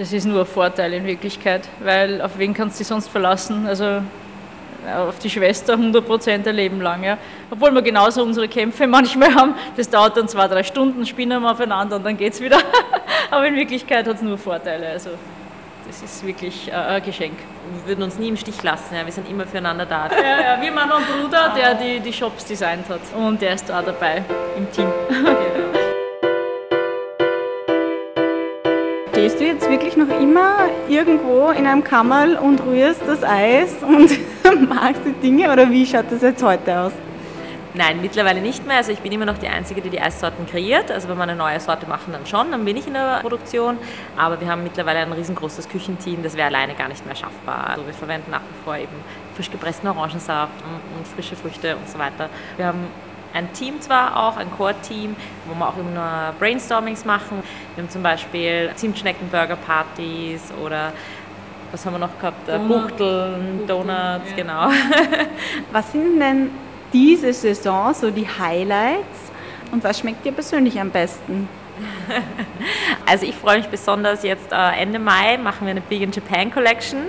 Das 0.00 0.14
ist 0.14 0.24
nur 0.24 0.40
ein 0.40 0.46
Vorteil 0.46 0.94
in 0.94 1.04
Wirklichkeit, 1.04 1.68
weil 1.80 2.22
auf 2.22 2.38
wen 2.38 2.54
kannst 2.54 2.76
du 2.76 2.78
dich 2.78 2.86
sonst 2.86 3.08
verlassen? 3.08 3.66
Also 3.66 3.84
äh, 3.84 4.00
auf 4.96 5.18
die 5.18 5.28
Schwester 5.28 5.74
100 5.74 6.06
Prozent 6.06 6.48
ein 6.48 6.54
Leben 6.54 6.80
lang. 6.80 7.04
Ja. 7.04 7.18
Obwohl 7.50 7.70
wir 7.74 7.82
genauso 7.82 8.22
unsere 8.22 8.48
Kämpfe 8.48 8.86
manchmal 8.86 9.34
haben. 9.34 9.54
Das 9.76 9.90
dauert 9.90 10.16
dann 10.16 10.26
zwei, 10.26 10.48
drei 10.48 10.62
Stunden, 10.62 11.04
spinnen 11.04 11.42
wir 11.42 11.50
aufeinander 11.50 11.96
und 11.96 12.06
dann 12.06 12.16
geht 12.16 12.32
es 12.32 12.40
wieder. 12.40 12.56
Aber 13.30 13.46
in 13.46 13.56
Wirklichkeit 13.56 14.08
hat 14.08 14.16
es 14.16 14.22
nur 14.22 14.38
Vorteile. 14.38 14.88
Also 14.88 15.10
das 15.86 16.02
ist 16.02 16.26
wirklich 16.26 16.68
äh, 16.68 16.76
ein 16.76 17.02
Geschenk. 17.02 17.34
Wir 17.84 17.88
würden 17.88 18.04
uns 18.04 18.18
nie 18.18 18.28
im 18.28 18.38
Stich 18.38 18.62
lassen, 18.62 18.94
ja. 18.94 19.04
wir 19.04 19.12
sind 19.12 19.28
immer 19.28 19.44
füreinander 19.44 19.84
da. 19.84 20.08
Ja, 20.16 20.56
ja, 20.56 20.62
wir 20.62 20.70
haben 20.74 20.92
einen 20.92 21.04
Bruder, 21.20 21.52
der 21.54 21.74
die, 21.74 22.00
die 22.00 22.12
Shops 22.14 22.46
designt 22.46 22.88
hat 22.88 23.02
und 23.14 23.42
der 23.42 23.52
ist 23.52 23.68
da 23.68 23.82
dabei 23.82 24.24
im 24.56 24.72
Team. 24.72 24.90
Genau. 25.10 25.79
Stehst 29.20 29.38
du 29.38 29.44
jetzt 29.44 29.68
wirklich 29.68 29.98
noch 29.98 30.08
immer 30.08 30.70
irgendwo 30.88 31.50
in 31.50 31.66
einem 31.66 31.84
Kammerl 31.84 32.36
und 32.36 32.58
rührst 32.64 33.02
das 33.06 33.22
Eis 33.22 33.74
und 33.82 34.10
magst 34.70 35.02
die 35.04 35.12
Dinge 35.12 35.52
oder 35.52 35.68
wie 35.70 35.84
schaut 35.84 36.06
das 36.10 36.22
jetzt 36.22 36.42
heute 36.42 36.80
aus? 36.80 36.92
Nein, 37.74 38.00
mittlerweile 38.00 38.40
nicht 38.40 38.66
mehr. 38.66 38.78
Also 38.78 38.92
ich 38.92 39.00
bin 39.00 39.12
immer 39.12 39.26
noch 39.26 39.36
die 39.36 39.48
Einzige, 39.48 39.82
die 39.82 39.90
die 39.90 40.00
Eissorten 40.00 40.46
kreiert. 40.46 40.90
Also 40.90 41.06
wenn 41.10 41.18
wir 41.18 41.24
eine 41.24 41.36
neue 41.36 41.60
Sorte 41.60 41.86
machen, 41.86 42.14
dann 42.14 42.24
schon, 42.24 42.50
dann 42.50 42.64
bin 42.64 42.78
ich 42.78 42.86
in 42.86 42.94
der 42.94 43.18
Produktion. 43.20 43.76
Aber 44.16 44.40
wir 44.40 44.48
haben 44.48 44.62
mittlerweile 44.62 45.00
ein 45.00 45.12
riesengroßes 45.12 45.68
Küchenteam, 45.68 46.22
das 46.22 46.34
wäre 46.34 46.46
alleine 46.46 46.74
gar 46.74 46.88
nicht 46.88 47.04
mehr 47.04 47.14
schaffbar. 47.14 47.68
Also 47.68 47.84
wir 47.84 47.92
verwenden 47.92 48.30
nach 48.30 48.40
wie 48.40 48.64
vor 48.64 48.76
eben 48.76 49.04
frisch 49.36 49.50
gepressten 49.50 49.86
Orangensaft 49.90 50.54
und 50.96 51.06
frische 51.06 51.36
Früchte 51.36 51.76
und 51.76 51.86
so 51.90 51.98
weiter. 51.98 52.30
Wir 52.56 52.68
haben 52.68 52.86
ein 53.32 53.52
Team 53.52 53.80
zwar 53.80 54.16
auch, 54.16 54.36
ein 54.36 54.50
Core-Team, 54.50 55.16
wo 55.46 55.54
wir 55.54 55.68
auch 55.68 55.76
immer 55.76 56.34
Brainstormings 56.38 57.04
machen. 57.04 57.42
Wir 57.74 57.84
haben 57.84 57.90
zum 57.90 58.02
Beispiel 58.02 58.70
Zimtschnecken-Burger-Partys 58.74 60.52
oder 60.64 60.92
was 61.72 61.86
haben 61.86 61.94
wir 61.94 61.98
noch 61.98 62.18
gehabt? 62.18 62.48
Donut. 62.48 62.88
Buchteln, 62.88 63.66
Donuts, 63.66 64.30
ja. 64.30 64.36
genau. 64.36 64.70
Was 65.72 65.92
sind 65.92 66.18
denn 66.18 66.50
diese 66.92 67.32
Saison 67.32 67.94
so 67.94 68.10
die 68.10 68.26
Highlights 68.26 69.30
und 69.70 69.84
was 69.84 70.00
schmeckt 70.00 70.24
dir 70.24 70.32
persönlich 70.32 70.80
am 70.80 70.90
besten? 70.90 71.48
Also 73.06 73.26
ich 73.26 73.34
freue 73.34 73.58
mich 73.58 73.68
besonders 73.68 74.22
jetzt 74.22 74.52
äh, 74.52 74.80
Ende 74.80 74.98
Mai 74.98 75.36
machen 75.38 75.66
wir 75.66 75.70
eine 75.70 75.80
Big 75.80 76.02
in 76.02 76.12
Japan 76.12 76.52
Collection. 76.52 77.04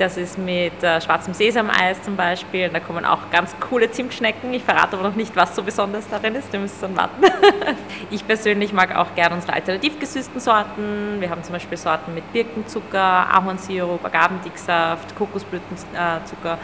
Das 0.00 0.16
ist 0.16 0.38
mit 0.38 0.82
äh, 0.82 0.98
schwarzem 0.98 1.34
Sesameis 1.34 2.02
zum 2.02 2.16
Beispiel. 2.16 2.68
Und 2.68 2.72
da 2.72 2.80
kommen 2.80 3.04
auch 3.04 3.30
ganz 3.30 3.54
coole 3.60 3.90
Zimtschnecken. 3.90 4.54
Ich 4.54 4.64
verrate 4.64 4.96
aber 4.96 5.06
noch 5.06 5.14
nicht, 5.14 5.36
was 5.36 5.54
so 5.54 5.62
besonders 5.62 6.08
darin 6.08 6.34
ist. 6.36 6.50
Wir 6.50 6.58
müssen 6.58 6.80
dann 6.80 6.96
warten. 6.96 7.22
ich 8.10 8.26
persönlich 8.26 8.72
mag 8.72 8.96
auch 8.96 9.14
gerne 9.14 9.34
unsere 9.34 9.52
alternativ 9.52 10.00
gesüßten 10.00 10.40
Sorten. 10.40 11.20
Wir 11.20 11.28
haben 11.28 11.42
zum 11.42 11.52
Beispiel 11.52 11.76
Sorten 11.76 12.14
mit 12.14 12.32
Birkenzucker, 12.32 12.98
Ahornsirup, 12.98 14.02
Agavendicksaft, 14.02 15.14
Kokosblütenzucker. 15.16 16.56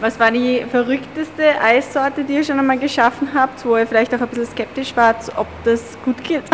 Was 0.00 0.18
war 0.18 0.30
die 0.30 0.64
verrückteste 0.70 1.60
Eissorte, 1.62 2.24
die 2.24 2.36
ihr 2.36 2.44
schon 2.44 2.58
einmal 2.58 2.78
geschaffen 2.78 3.28
habt, 3.34 3.62
wo 3.66 3.76
ihr 3.76 3.86
vielleicht 3.86 4.14
auch 4.14 4.22
ein 4.22 4.28
bisschen 4.28 4.46
skeptisch 4.46 4.96
wart, 4.96 5.30
ob 5.36 5.48
das 5.64 5.98
gut 6.02 6.24
geht? 6.24 6.44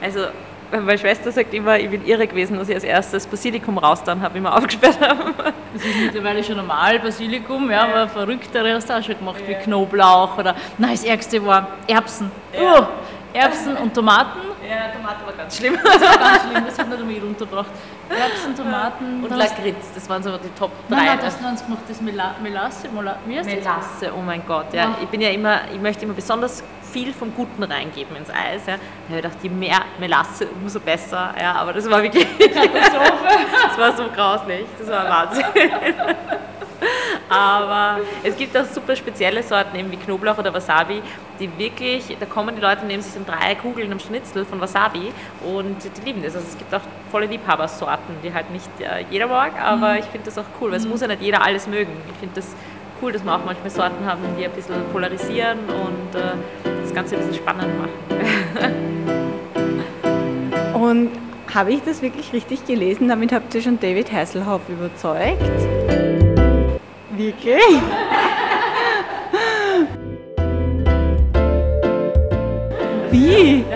Also 0.00 0.28
meine 0.70 0.98
Schwester 0.98 1.30
sagt 1.32 1.52
immer, 1.54 1.78
ich 1.78 1.90
bin 1.90 2.04
irre 2.04 2.26
gewesen, 2.26 2.58
dass 2.58 2.68
ich 2.68 2.74
als 2.74 2.84
erstes 2.84 3.26
Basilikum 3.26 3.78
raus 3.78 4.02
dann 4.04 4.20
habe, 4.20 4.38
immer 4.38 4.56
aufgesperrt 4.56 5.00
habe. 5.00 5.32
Das 5.74 5.84
ist 5.84 5.96
mittlerweile 5.96 6.42
schon 6.42 6.56
normal, 6.56 6.98
Basilikum, 7.00 7.70
ja, 7.70 7.84
aber 7.84 8.08
verrücktere 8.08 8.74
hast 8.74 8.88
du 8.88 8.94
auch 8.94 9.02
schon 9.02 9.18
gemacht, 9.18 9.42
wie 9.46 9.54
Knoblauch 9.54 10.38
oder, 10.38 10.54
nein, 10.78 10.92
das 10.92 11.04
Ärgste 11.04 11.44
war 11.44 11.68
Erbsen. 11.86 12.30
Ja. 12.52 12.80
Oh, 12.80 12.86
Erbsen 13.32 13.76
und 13.76 13.92
Tomaten. 13.94 14.40
Ja, 14.68 14.88
Tomaten 14.88 15.26
war 15.26 15.32
ganz 15.34 15.56
schlimm. 15.56 15.78
Das 15.82 16.00
war 16.00 16.18
ganz 16.18 16.42
schlimm, 16.42 16.64
das 16.66 16.78
hat 16.78 16.88
nicht 16.88 17.00
einmal 17.00 17.18
runtergebracht. 17.18 17.70
Erbsen, 18.08 18.56
Tomaten. 18.56 19.24
Und 19.24 19.36
Lakritz, 19.36 19.92
das 19.94 20.08
waren 20.08 20.22
so 20.22 20.36
die 20.38 20.48
Top 20.58 20.70
3. 20.88 20.96
Nein, 20.96 21.06
nein, 21.06 21.18
das 21.20 21.38
hast 21.40 21.60
du 21.62 21.64
gemacht, 21.66 21.82
das 21.88 22.00
Mela 22.00 22.34
Melasse, 22.42 22.88
heißt 22.88 23.46
Melasse, 23.46 24.12
oh 24.16 24.22
mein 24.22 24.42
Gott. 24.46 24.72
Ja. 24.72 24.96
Ich 25.02 25.08
bin 25.08 25.20
ja 25.20 25.30
immer, 25.30 25.60
ich 25.72 25.80
möchte 25.80 26.04
immer 26.04 26.14
besonders 26.14 26.64
viel 26.96 27.12
vom 27.12 27.34
Guten 27.34 27.62
reingeben 27.62 28.16
ins 28.16 28.30
Eis. 28.30 28.66
Ja. 28.66 28.76
Da 28.76 28.78
habe 28.78 28.80
ich 29.10 29.16
gedacht, 29.16 29.36
je 29.42 29.50
mehr 29.50 29.82
Melasse, 30.00 30.48
umso 30.62 30.80
besser. 30.80 31.34
Ja, 31.38 31.56
aber 31.56 31.74
das 31.74 31.88
war 31.90 32.02
wirklich 32.02 32.26
Katastrophe. 32.38 33.36
das 33.68 33.78
war 33.78 33.96
so 33.96 34.04
grauslich. 34.14 34.64
Das 34.78 34.88
war 34.88 35.04
Wahnsinn. 35.04 35.44
Aber 37.28 38.02
es 38.22 38.36
gibt 38.36 38.56
auch 38.56 38.64
super 38.66 38.94
spezielle 38.94 39.42
Sorten, 39.42 39.76
eben 39.76 39.90
wie 39.90 39.96
Knoblauch 39.96 40.38
oder 40.38 40.54
Wasabi, 40.54 41.02
die 41.40 41.50
wirklich, 41.58 42.16
da 42.20 42.26
kommen 42.26 42.54
die 42.54 42.62
Leute 42.62 42.82
und 42.82 42.86
nehmen 42.86 43.02
sich 43.02 43.14
dann 43.14 43.26
drei 43.26 43.56
Kugeln 43.56 43.90
am 43.90 43.98
Schnitzel 43.98 44.44
von 44.44 44.60
Wasabi 44.60 45.12
und 45.42 45.76
die 45.82 46.04
lieben 46.04 46.22
das. 46.22 46.36
Also 46.36 46.46
es 46.48 46.56
gibt 46.56 46.72
auch 46.72 46.82
volle 47.10 47.26
Liebhabersorten, 47.26 48.14
die 48.22 48.32
halt 48.32 48.52
nicht 48.52 48.70
äh, 48.78 49.04
jeder 49.10 49.26
mag, 49.26 49.60
aber 49.60 49.94
mhm. 49.94 49.98
ich 49.98 50.04
finde 50.04 50.26
das 50.26 50.38
auch 50.38 50.44
cool, 50.60 50.70
weil 50.70 50.76
es 50.76 50.84
mhm. 50.84 50.90
muss 50.90 51.00
ja 51.00 51.08
nicht 51.08 51.22
jeder 51.22 51.42
alles 51.42 51.66
mögen. 51.66 51.92
Ich 52.12 52.18
finde 52.18 52.36
das 52.36 52.54
cool, 53.02 53.10
dass 53.10 53.24
wir 53.24 53.34
auch 53.34 53.44
manchmal 53.44 53.70
Sorten 53.70 54.06
haben, 54.06 54.22
die 54.38 54.44
ein 54.44 54.52
bisschen 54.52 54.76
polarisieren 54.92 55.58
und 55.68 56.14
äh, 56.14 56.75
das 56.86 56.94
Ganze 56.94 57.16
ein 57.16 57.20
bisschen 57.26 57.42
spannend 57.42 57.68
machen. 57.78 57.90
und 60.74 61.10
habe 61.52 61.72
ich 61.72 61.82
das 61.82 62.02
wirklich 62.02 62.32
richtig 62.32 62.66
gelesen? 62.66 63.08
Damit 63.08 63.32
habt 63.32 63.54
ihr 63.54 63.62
schon 63.62 63.80
David 63.80 64.12
Hasselhoff 64.12 64.62
überzeugt? 64.68 65.40
Wirklich? 67.10 67.60
Wie? 73.10 73.64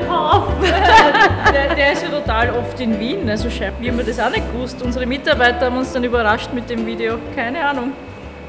Der, 1.52 1.75
der, 1.75 1.93
ist 1.93 2.02
ja 2.02 2.09
total 2.09 2.50
oft 2.50 2.79
in 2.79 3.00
Wien, 3.00 3.29
also 3.29 3.49
wir 3.50 3.90
haben 3.90 4.07
das 4.07 4.21
auch 4.21 4.31
nicht 4.31 4.52
gewusst. 4.52 4.81
Unsere 4.83 5.05
Mitarbeiter 5.05 5.67
haben 5.67 5.79
uns 5.79 5.93
dann 5.93 6.05
überrascht 6.05 6.52
mit 6.52 6.71
dem 6.71 6.87
Video, 6.87 7.19
keine 7.35 7.64
Ahnung. 7.64 7.93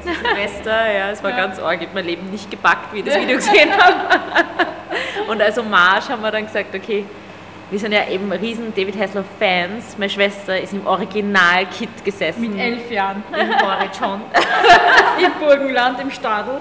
Silvester, 0.02 0.92
ja, 0.92 1.10
es 1.10 1.22
war 1.22 1.30
ja. 1.30 1.36
ganz 1.36 1.58
arg. 1.58 1.80
Ich 1.80 1.88
habe 1.88 1.94
mein 1.94 2.06
Leben 2.06 2.30
nicht 2.30 2.50
gepackt, 2.50 2.92
wie 2.92 3.00
ich 3.00 3.04
das 3.04 3.16
Video 3.16 3.36
gesehen 3.36 3.70
habe. 3.76 3.94
Und 5.28 5.40
als 5.40 5.56
Hommage 5.56 6.08
haben 6.08 6.22
wir 6.22 6.30
dann 6.30 6.46
gesagt, 6.46 6.74
okay, 6.74 7.04
wir 7.72 7.78
sind 7.78 7.92
ja 7.92 8.06
eben 8.06 8.30
riesen 8.30 8.74
David 8.74 9.00
Hasselhoff 9.00 9.24
Fans. 9.38 9.96
Meine 9.96 10.10
Schwester 10.10 10.60
ist 10.60 10.74
im 10.74 10.86
Original-Kit 10.86 12.04
gesessen. 12.04 12.42
Mit 12.42 12.58
elf 12.58 12.90
Jahren. 12.90 13.24
Im 13.32 13.66
Horizont. 13.66 14.24
Im 15.24 15.32
Burgenland, 15.40 16.00
im 16.00 16.10
Stadel. 16.10 16.56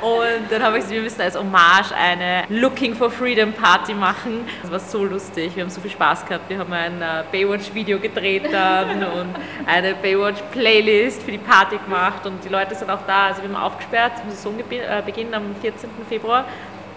Und 0.00 0.50
dann 0.50 0.62
habe 0.62 0.76
ich 0.78 0.84
gesagt, 0.84 0.94
wir 0.94 1.02
müssen 1.02 1.20
als 1.20 1.38
Hommage 1.38 1.92
eine 1.94 2.44
Looking 2.48 2.94
for 2.94 3.10
Freedom 3.10 3.52
Party 3.52 3.92
machen. 3.92 4.46
Das 4.62 4.70
war 4.70 4.78
so 4.78 5.04
lustig. 5.04 5.54
Wir 5.54 5.64
haben 5.64 5.70
so 5.70 5.82
viel 5.82 5.90
Spaß 5.90 6.24
gehabt. 6.24 6.48
Wir 6.48 6.58
haben 6.58 6.72
ein 6.72 7.02
äh, 7.02 7.24
Baywatch-Video 7.30 7.98
gedreht 7.98 8.48
dann 8.50 9.04
und 9.20 9.34
eine 9.66 9.94
Baywatch-Playlist 9.96 11.24
für 11.24 11.32
die 11.32 11.38
Party 11.38 11.76
gemacht. 11.76 12.24
Und 12.24 12.42
die 12.42 12.48
Leute 12.48 12.74
sind 12.74 12.88
auch 12.88 13.02
da. 13.06 13.26
Also 13.26 13.42
wir 13.42 13.50
haben 13.50 13.56
aufgesperrt 13.62 14.12
zum 14.18 14.30
Saisonbeginn 14.30 15.34
am 15.34 15.54
14. 15.60 15.90
Februar 16.08 16.46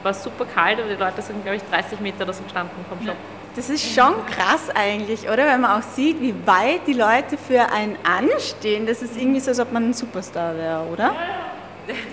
war 0.04 0.14
super 0.14 0.46
kalt, 0.46 0.80
aber 0.80 0.90
die 0.90 0.96
Leute 0.96 1.22
sind, 1.22 1.44
glaube 1.44 1.58
ich, 1.58 1.64
30 1.64 2.00
Meter 2.00 2.24
oder 2.24 2.34
so 2.34 2.42
gestanden 2.44 2.74
vom 2.90 3.06
Shop. 3.06 3.16
Das 3.56 3.70
ist 3.70 3.94
schon 3.94 4.14
krass 4.28 4.70
eigentlich, 4.74 5.28
oder? 5.28 5.46
Wenn 5.46 5.62
man 5.62 5.80
auch 5.80 5.84
sieht, 5.84 6.22
wie 6.22 6.34
weit 6.46 6.88
die 6.88 6.94
Leute 6.94 7.38
für 7.38 7.70
einen 7.70 7.98
anstehen. 8.04 8.86
Das 8.86 9.02
ist 9.02 9.18
irgendwie 9.18 9.42
so, 9.42 9.50
als 9.50 9.60
ob 9.60 9.74
man 9.74 9.90
ein 9.90 9.94
Superstar 9.94 10.56
wäre, 10.56 10.84
oder? 10.92 11.14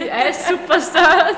Die 0.01 0.11
Eis-Superstars. 0.11 1.37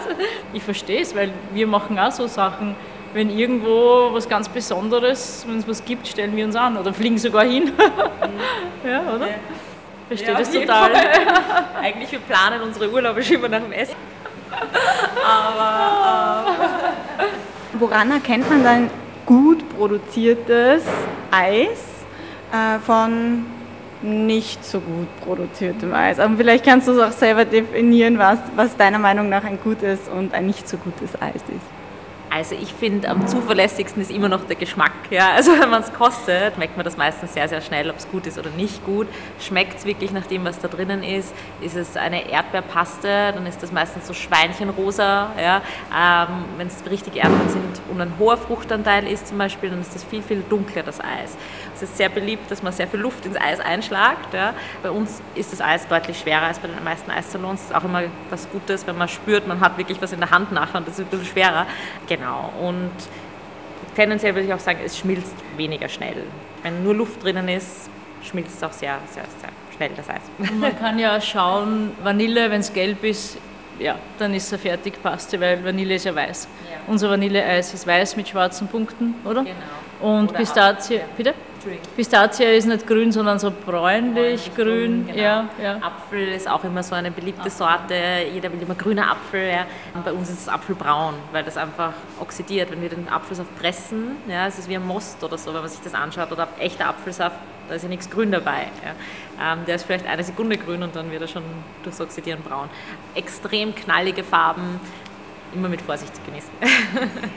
Ich 0.54 0.62
verstehe 0.62 1.02
es, 1.02 1.14
weil 1.14 1.30
wir 1.52 1.66
machen 1.66 1.99
auch 1.99 2.12
so 2.12 2.26
Sachen. 2.26 2.75
Wenn 3.12 3.37
irgendwo 3.37 4.11
was 4.12 4.26
ganz 4.28 4.49
Besonderes, 4.49 5.45
wenn 5.47 5.59
es 5.59 5.69
was 5.69 5.85
gibt, 5.85 6.07
stellen 6.07 6.35
wir 6.35 6.47
uns 6.47 6.57
an 6.57 6.78
oder 6.78 6.95
fliegen 6.95 7.19
sogar 7.19 7.45
hin. 7.45 7.64
Mhm. 7.64 7.71
ja, 8.88 9.00
oder? 9.00 9.26
Ja. 9.26 9.35
Verstehe 10.09 10.33
ja, 10.33 10.38
das 10.38 10.50
total. 10.50 10.92
Eigentlich, 11.83 12.11
wir 12.12 12.21
planen 12.21 12.62
unsere 12.62 12.88
Urlaube 12.90 13.23
schon 13.23 13.37
immer 13.37 13.49
nach 13.49 13.61
dem 13.61 13.73
Essen. 13.73 13.97
Aber. 15.25 16.47
Äh, 17.19 17.78
Woran 17.78 18.11
erkennt 18.11 18.49
man 18.49 18.64
dann 18.64 18.90
gut 19.31 19.63
produziertes 19.77 20.83
Eis 21.31 21.79
äh, 22.53 22.81
von 22.81 23.45
nicht 24.03 24.65
so 24.65 24.81
gut 24.81 25.07
produziertem 25.25 25.95
Eis. 25.95 26.19
Aber 26.19 26.37
vielleicht 26.37 26.65
kannst 26.65 26.89
du 26.89 26.93
es 26.93 26.99
auch 26.99 27.17
selber 27.17 27.45
definieren, 27.45 28.19
was, 28.19 28.41
was 28.57 28.77
deiner 28.77 28.99
Meinung 28.99 29.29
nach 29.29 29.45
ein 29.45 29.61
gutes 29.63 30.01
und 30.09 30.35
ein 30.35 30.47
nicht 30.47 30.69
so 30.69 30.79
gutes 30.79 31.15
Eis 31.23 31.37
ist. 31.37 31.80
Also 32.33 32.55
ich 32.55 32.73
finde, 32.73 33.09
am 33.09 33.27
zuverlässigsten 33.27 34.01
ist 34.01 34.13
immer 34.13 34.29
noch 34.29 34.45
der 34.45 34.55
Geschmack. 34.55 34.93
Ja? 35.11 35.33
Also 35.33 35.51
wenn 35.59 35.69
man 35.69 35.83
es 35.83 35.93
kostet, 35.93 36.57
merkt 36.59 36.77
man 36.77 36.85
das 36.85 36.97
meistens 36.97 37.35
sehr, 37.35 37.49
sehr 37.49 37.61
schnell, 37.61 37.91
ob 37.91 37.97
es 37.97 38.09
gut 38.09 38.25
ist 38.29 38.39
oder 38.39 38.51
nicht 38.51 38.85
gut. 38.85 39.09
Schmeckt 39.41 39.79
es 39.79 39.85
wirklich 39.85 40.13
nach 40.13 40.27
dem, 40.27 40.45
was 40.45 40.61
da 40.61 40.69
drinnen 40.69 41.03
ist? 41.03 41.35
Ist 41.61 41.75
es 41.75 41.97
eine 41.97 42.31
Erdbeerpaste, 42.31 43.33
dann 43.35 43.47
ist 43.47 43.61
das 43.65 43.73
meistens 43.73 44.07
so 44.07 44.15
Schweinchenrosa. 44.15 45.33
Ja? 45.41 45.61
Ähm, 45.93 46.45
wenn 46.57 46.69
es 46.69 46.89
richtige 46.89 47.19
Erdbeeren 47.19 47.49
sind 47.49 47.81
und 47.91 48.01
ein 48.01 48.13
hoher 48.21 48.37
Fruchtanteil 48.37 49.09
ist 49.09 49.27
zum 49.27 49.39
Beispiel, 49.39 49.71
dann 49.71 49.81
ist 49.81 49.93
das 49.97 50.05
viel, 50.05 50.23
viel 50.23 50.45
dunkler, 50.49 50.85
das 50.85 51.01
Eis. 51.01 51.37
Es 51.75 51.83
ist 51.83 51.97
sehr 51.97 52.11
beliebt, 52.11 52.49
dass 52.49 52.63
man 52.63 52.73
sehr 52.73 52.87
viel 52.87 53.01
Luft 53.01 53.27
ins 53.27 53.37
Eis 53.37 53.59
einschlagt. 53.59 54.35
Ja? 54.35 54.55
Bei 54.85 54.93
uns 54.93 55.21
ist 55.35 55.53
das 55.53 55.61
Eis 55.61 55.89
deutlich 55.89 56.21
schwerer 56.21 56.43
als 56.43 56.61
bei 56.61 56.69
den 56.69 56.85
meisten 56.85 57.11
Eissalons. 57.11 57.63
Das 57.63 57.71
ist 57.71 57.77
auch 57.77 57.85
immer 57.85 58.05
was 58.31 58.49
Gutes, 58.51 58.87
wenn 58.87 58.97
man 58.97 59.09
spürt, 59.09 59.49
man 59.49 59.59
hat 59.59 59.77
wirklich 59.79 60.01
was 60.01 60.13
in 60.13 60.21
der 60.21 60.31
Hand 60.31 60.53
nachher 60.53 60.79
und 60.79 60.87
das 60.87 60.97
ist 60.99 61.07
ein 61.07 61.11
bisschen 61.11 61.27
schwerer. 61.27 61.67
Genau. 62.07 62.20
Und 62.61 62.91
tendenziell 63.95 64.35
würde 64.35 64.47
ich 64.47 64.55
auch 64.55 64.61
sagen, 64.61 64.81
es 64.85 64.99
schmilzt 64.99 65.35
weniger 65.57 65.89
schnell. 65.89 66.25
Wenn 66.62 66.83
nur 66.83 66.95
Luft 66.95 67.23
drinnen 67.23 67.49
ist, 67.49 67.91
schmilzt 68.23 68.57
es 68.57 68.62
auch 68.62 68.73
sehr, 68.73 68.99
sehr, 69.11 69.25
sehr 69.41 69.50
schnell 69.77 69.91
das 69.97 70.09
Eis. 70.11 70.23
Man 70.59 70.79
kann 70.79 70.99
ja 70.99 71.21
schauen, 71.21 71.93
Vanille, 72.03 72.50
wenn 72.50 72.61
es 72.61 72.73
gelb 72.73 73.03
ist, 73.05 73.39
ja, 73.81 73.97
dann 74.19 74.35
ist 74.35 74.53
er 74.53 74.59
fertig 74.59 75.03
Paste, 75.03 75.41
weil 75.41 75.65
Vanille 75.65 75.95
ist 75.95 76.05
ja 76.05 76.15
weiß. 76.15 76.49
Ja. 76.71 76.79
Unser 76.87 77.11
Vanilleeis 77.11 77.75
ist 77.75 77.87
weiß 77.87 78.17
mit 78.17 78.29
schwarzen 78.29 78.69
Punkten, 78.69 79.15
oder? 79.25 79.43
Genau. 79.43 79.57
Und 80.01 80.31
oder 80.31 80.39
Pistazie, 80.39 81.01
bitte? 81.17 81.35
Pistazie 81.95 82.45
ist 82.57 82.67
nicht 82.67 82.87
grün, 82.87 83.13
sondern 83.13 83.39
so 83.39 83.51
bräunlich 83.51 84.55
grün. 84.55 85.07
Genau. 85.07 85.19
Ja, 85.19 85.49
ja. 85.63 85.77
Apfel 85.77 86.29
ist 86.29 86.49
auch 86.49 86.65
immer 86.65 86.83
so 86.83 86.95
eine 86.95 87.11
beliebte 87.11 87.43
Apfel. 87.43 87.53
Sorte. 87.53 87.95
Jeder 88.33 88.51
will 88.51 88.63
immer 88.63 88.75
grüner 88.75 89.11
Apfel. 89.11 89.51
Ja. 89.51 89.67
Und 89.95 90.05
bei 90.05 90.13
uns 90.13 90.31
ist 90.31 90.41
es 90.41 90.49
Apfelbraun, 90.49 91.15
weil 91.33 91.45
das 91.45 91.59
einfach 91.59 91.93
oxidiert. 92.19 92.71
Wenn 92.71 92.81
wir 92.81 92.89
den 92.89 93.09
Apfelsaft 93.09 93.55
pressen, 93.59 94.17
ja, 94.27 94.47
es 94.47 94.59
ist 94.59 94.71
wie 94.71 94.77
ein 94.77 94.87
Most 94.87 95.23
oder 95.23 95.37
so, 95.37 95.53
wenn 95.53 95.61
man 95.61 95.69
sich 95.69 95.81
das 95.81 95.95
anschaut. 95.95 96.33
Oder 96.33 96.49
echter 96.59 96.89
Apfelsaft, 96.89 97.37
da 97.71 97.77
ist 97.77 97.83
ja 97.83 97.89
nichts 97.89 98.11
grün 98.11 98.33
dabei. 98.33 98.67
Ja. 98.85 99.53
Ähm, 99.53 99.61
der 99.67 99.77
ist 99.77 99.85
vielleicht 99.85 100.07
eine 100.07 100.25
Sekunde 100.25 100.57
grün 100.59 100.83
und 100.83 100.95
dann 100.97 101.11
wird 101.11 101.23
er 101.23 101.29
schon 101.29 101.45
durchs 101.83 102.00
Oxidieren 102.00 102.43
braun. 102.43 102.69
Extrem 103.15 103.75
knallige 103.75 104.25
Farben, 104.25 104.81
immer 105.55 105.69
mit 105.69 105.81
Vorsicht 105.81 106.15
zu 106.15 106.23
genießen. 106.23 106.50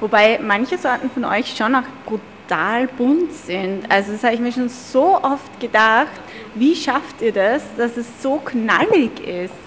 Wobei 0.00 0.38
manche 0.40 0.78
Sorten 0.78 1.10
von 1.10 1.24
euch 1.24 1.56
schon 1.56 1.74
auch 1.74 1.82
brutal 2.06 2.86
bunt 2.86 3.32
sind. 3.32 3.90
Also 3.90 4.12
das 4.12 4.22
habe 4.22 4.34
ich 4.34 4.40
mir 4.40 4.52
schon 4.52 4.68
so 4.68 5.20
oft 5.22 5.58
gedacht, 5.60 6.20
wie 6.54 6.76
schafft 6.76 7.20
ihr 7.20 7.32
das, 7.32 7.62
dass 7.76 7.96
es 7.96 8.22
so 8.22 8.36
knallig 8.38 9.20
ist? 9.26 9.63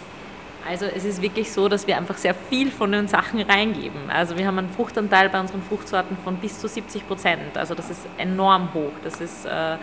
Also 0.68 0.86
es 0.86 1.06
ist 1.06 1.22
wirklich 1.22 1.52
so, 1.52 1.70
dass 1.70 1.88
wir 1.88 1.96
einfach 1.96 2.18
sehr 2.18 2.34
viel 2.34 2.72
von 2.72 2.92
den 2.92 3.08
Sachen 3.08 3.40
reingeben. 3.40 4.10
Also 4.10 4.38
wir 4.38 4.46
haben 4.46 4.60
einen 4.60 4.70
Fruchtanteil 4.70 5.30
bei 5.30 5.40
unseren 5.40 5.62
Fruchtsorten 5.62 6.18
von 6.18 6.36
bis 6.38 6.60
zu 6.60 6.68
70 6.68 7.08
Prozent. 7.08 7.58
Also 7.58 7.74
das 7.74 7.90
ist 7.90 8.02
enorm 8.18 8.74
hoch. 8.74 8.92
Das 9.04 9.22
ist 9.22 9.46
äh, 9.46 9.78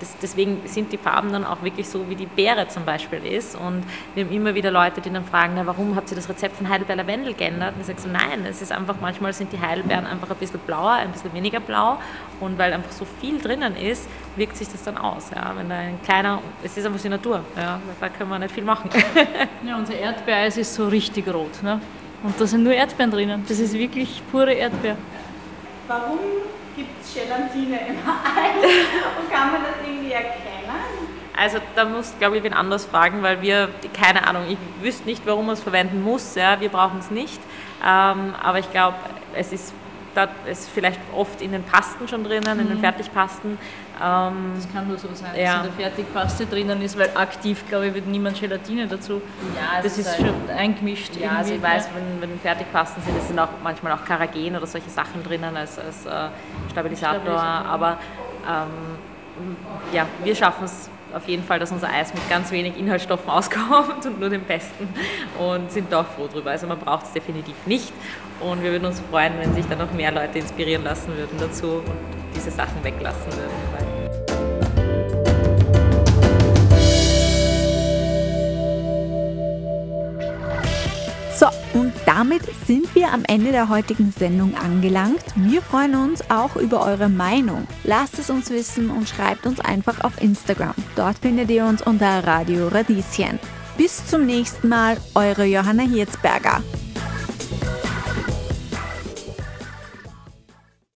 das, 0.00 0.16
deswegen 0.20 0.60
sind 0.66 0.92
die 0.92 0.98
Farben 0.98 1.32
dann 1.32 1.44
auch 1.44 1.62
wirklich 1.62 1.88
so, 1.88 2.08
wie 2.08 2.16
die 2.16 2.26
Beere 2.26 2.68
zum 2.68 2.84
Beispiel 2.84 3.24
ist. 3.24 3.56
Und 3.56 3.84
wir 4.14 4.24
haben 4.24 4.32
immer 4.32 4.54
wieder 4.54 4.70
Leute, 4.70 5.00
die 5.00 5.10
dann 5.10 5.24
fragen, 5.24 5.54
na, 5.56 5.66
warum 5.66 5.94
habt 5.96 6.10
ihr 6.10 6.16
das 6.16 6.28
Rezept 6.28 6.56
von 6.56 6.68
Heidelbeer 6.68 6.96
Lavendel 6.96 7.34
geändert? 7.34 7.74
Und 7.74 7.80
ich 7.80 7.86
sage 7.86 8.00
so, 8.00 8.08
nein, 8.08 8.44
es 8.48 8.60
ist 8.60 8.72
einfach, 8.72 8.96
manchmal 9.00 9.32
sind 9.32 9.52
die 9.52 9.60
Heidelbeeren 9.60 10.06
einfach 10.06 10.30
ein 10.30 10.36
bisschen 10.36 10.60
blauer, 10.60 10.92
ein 10.92 11.12
bisschen 11.12 11.32
weniger 11.32 11.60
blau. 11.60 11.98
Und 12.40 12.58
weil 12.58 12.72
einfach 12.72 12.92
so 12.92 13.06
viel 13.20 13.40
drinnen 13.40 13.76
ist, 13.76 14.08
wirkt 14.36 14.56
sich 14.56 14.68
das 14.68 14.82
dann 14.82 14.98
aus. 14.98 15.30
Ja? 15.34 15.52
Wenn 15.56 15.68
da 15.68 15.76
ein 15.76 16.02
kleiner, 16.02 16.40
es 16.62 16.76
ist 16.76 16.86
einfach 16.86 17.00
die 17.00 17.08
Natur, 17.08 17.40
ja? 17.56 17.80
da 18.00 18.08
können 18.08 18.30
wir 18.30 18.38
nicht 18.38 18.52
viel 18.52 18.64
machen. 18.64 18.90
ja, 19.66 19.76
unser 19.76 19.94
Erdbeereis 19.94 20.56
ist 20.56 20.74
so 20.74 20.88
richtig 20.88 21.28
rot. 21.32 21.62
Ne? 21.62 21.80
Und 22.22 22.40
da 22.40 22.46
sind 22.46 22.64
nur 22.64 22.72
Erdbeeren 22.72 23.10
drinnen. 23.10 23.44
Das 23.46 23.58
ist 23.60 23.74
wirklich 23.74 24.22
pure 24.30 24.52
Erdbeer. 24.52 24.96
Warum 25.86 26.18
gibt 26.76 27.02
es 27.02 27.14
Gelatine 27.14 27.78
im 27.88 27.96
Eis? 27.96 28.64
Und 29.18 29.32
kann 29.32 29.52
man 29.52 29.62
das 29.62 29.86
irgendwie 29.86 30.12
erkennen? 30.12 30.44
Also 31.36 31.58
da 31.74 31.84
muss, 31.84 32.14
glaube 32.18 32.36
ich, 32.36 32.44
wen 32.44 32.52
anders 32.52 32.84
fragen, 32.84 33.22
weil 33.22 33.42
wir, 33.42 33.68
keine 33.92 34.26
Ahnung, 34.26 34.44
ich 34.48 34.58
wüsste 34.80 35.04
nicht, 35.04 35.26
warum 35.26 35.46
man 35.46 35.54
es 35.54 35.60
verwenden 35.60 36.02
muss. 36.02 36.36
Ja, 36.36 36.60
wir 36.60 36.68
brauchen 36.68 37.00
es 37.00 37.10
nicht. 37.10 37.40
Ähm, 37.84 38.34
aber 38.40 38.60
ich 38.60 38.70
glaube, 38.70 38.96
es 39.34 39.52
ist 39.52 39.74
da 40.14 40.28
ist 40.46 40.70
vielleicht 40.70 41.00
oft 41.14 41.40
in 41.42 41.52
den 41.52 41.62
Pasten 41.62 42.08
schon 42.08 42.24
drinnen, 42.24 42.54
mhm. 42.54 42.60
in 42.60 42.68
den 42.68 42.76
mhm. 42.78 42.82
Fertigpasten. 42.82 43.58
Ähm, 44.02 44.52
das 44.56 44.72
kann 44.72 44.88
nur 44.88 44.98
so 44.98 45.08
sein, 45.12 45.30
ja. 45.36 45.58
dass 45.58 45.66
in 45.66 45.76
der 45.76 45.86
Fertigpaste 45.86 46.46
drinnen 46.46 46.82
ist, 46.82 46.98
weil 46.98 47.10
aktiv, 47.14 47.64
glaube 47.68 47.88
ich, 47.88 47.94
wird 47.94 48.06
niemand 48.06 48.40
Gelatine 48.40 48.86
dazu. 48.86 49.22
Ja, 49.54 49.82
das 49.82 49.98
ist, 49.98 50.06
ist 50.06 50.18
halt, 50.18 50.28
schon 50.28 50.50
eingemischt. 50.56 51.16
Ja, 51.16 51.32
also 51.38 51.54
ich 51.54 51.62
weiß, 51.62 51.90
wenn, 51.94 52.20
wenn 52.20 52.38
Fertigpasten 52.40 53.02
sind, 53.02 53.16
es 53.18 53.28
sind 53.28 53.38
auch 53.38 53.48
manchmal 53.62 53.92
auch 53.92 54.04
Karagen 54.04 54.56
oder 54.56 54.66
solche 54.66 54.90
Sachen 54.90 55.22
drinnen 55.22 55.56
als, 55.56 55.78
als 55.78 56.06
äh, 56.06 56.28
Stabilisator. 56.70 57.20
Stabilisator. 57.20 57.66
Aber 57.66 57.98
ähm, 58.48 59.56
ja, 59.92 60.06
wir 60.22 60.34
schaffen 60.34 60.64
es 60.64 60.90
auf 61.14 61.28
jeden 61.28 61.42
Fall, 61.42 61.58
dass 61.58 61.72
unser 61.72 61.90
Eis 61.90 62.12
mit 62.14 62.28
ganz 62.28 62.50
wenig 62.50 62.76
Inhaltsstoffen 62.78 63.28
auskommt 63.30 64.06
und 64.06 64.20
nur 64.20 64.30
dem 64.30 64.42
Besten 64.42 64.88
und 65.38 65.70
sind 65.70 65.92
da 65.92 66.04
froh 66.04 66.28
drüber. 66.32 66.50
Also 66.50 66.66
man 66.66 66.78
braucht 66.78 67.06
es 67.06 67.12
definitiv 67.12 67.54
nicht 67.66 67.92
und 68.40 68.62
wir 68.62 68.72
würden 68.72 68.86
uns 68.86 69.00
freuen, 69.10 69.34
wenn 69.38 69.54
sich 69.54 69.66
dann 69.66 69.78
noch 69.78 69.92
mehr 69.92 70.12
Leute 70.12 70.38
inspirieren 70.38 70.84
lassen 70.84 71.16
würden 71.16 71.38
dazu 71.38 71.82
und 71.84 71.92
diese 72.34 72.50
Sachen 72.50 72.82
weglassen 72.82 73.32
würden. 73.32 73.73
Damit 82.14 82.42
sind 82.64 82.94
wir 82.94 83.12
am 83.12 83.24
Ende 83.26 83.50
der 83.50 83.68
heutigen 83.68 84.14
Sendung 84.16 84.54
angelangt. 84.54 85.24
Wir 85.34 85.60
freuen 85.60 85.96
uns 85.96 86.30
auch 86.30 86.54
über 86.54 86.86
eure 86.86 87.08
Meinung. 87.08 87.66
Lasst 87.82 88.20
es 88.20 88.30
uns 88.30 88.50
wissen 88.50 88.88
und 88.90 89.08
schreibt 89.08 89.46
uns 89.46 89.58
einfach 89.58 90.04
auf 90.04 90.22
Instagram. 90.22 90.74
Dort 90.94 91.18
findet 91.18 91.50
ihr 91.50 91.64
uns 91.64 91.82
unter 91.82 92.24
Radio 92.24 92.68
Radieschen. 92.68 93.40
Bis 93.76 94.06
zum 94.06 94.26
nächsten 94.26 94.68
Mal, 94.68 94.96
eure 95.16 95.44
Johanna 95.44 95.82
Hirzberger. 95.82 96.62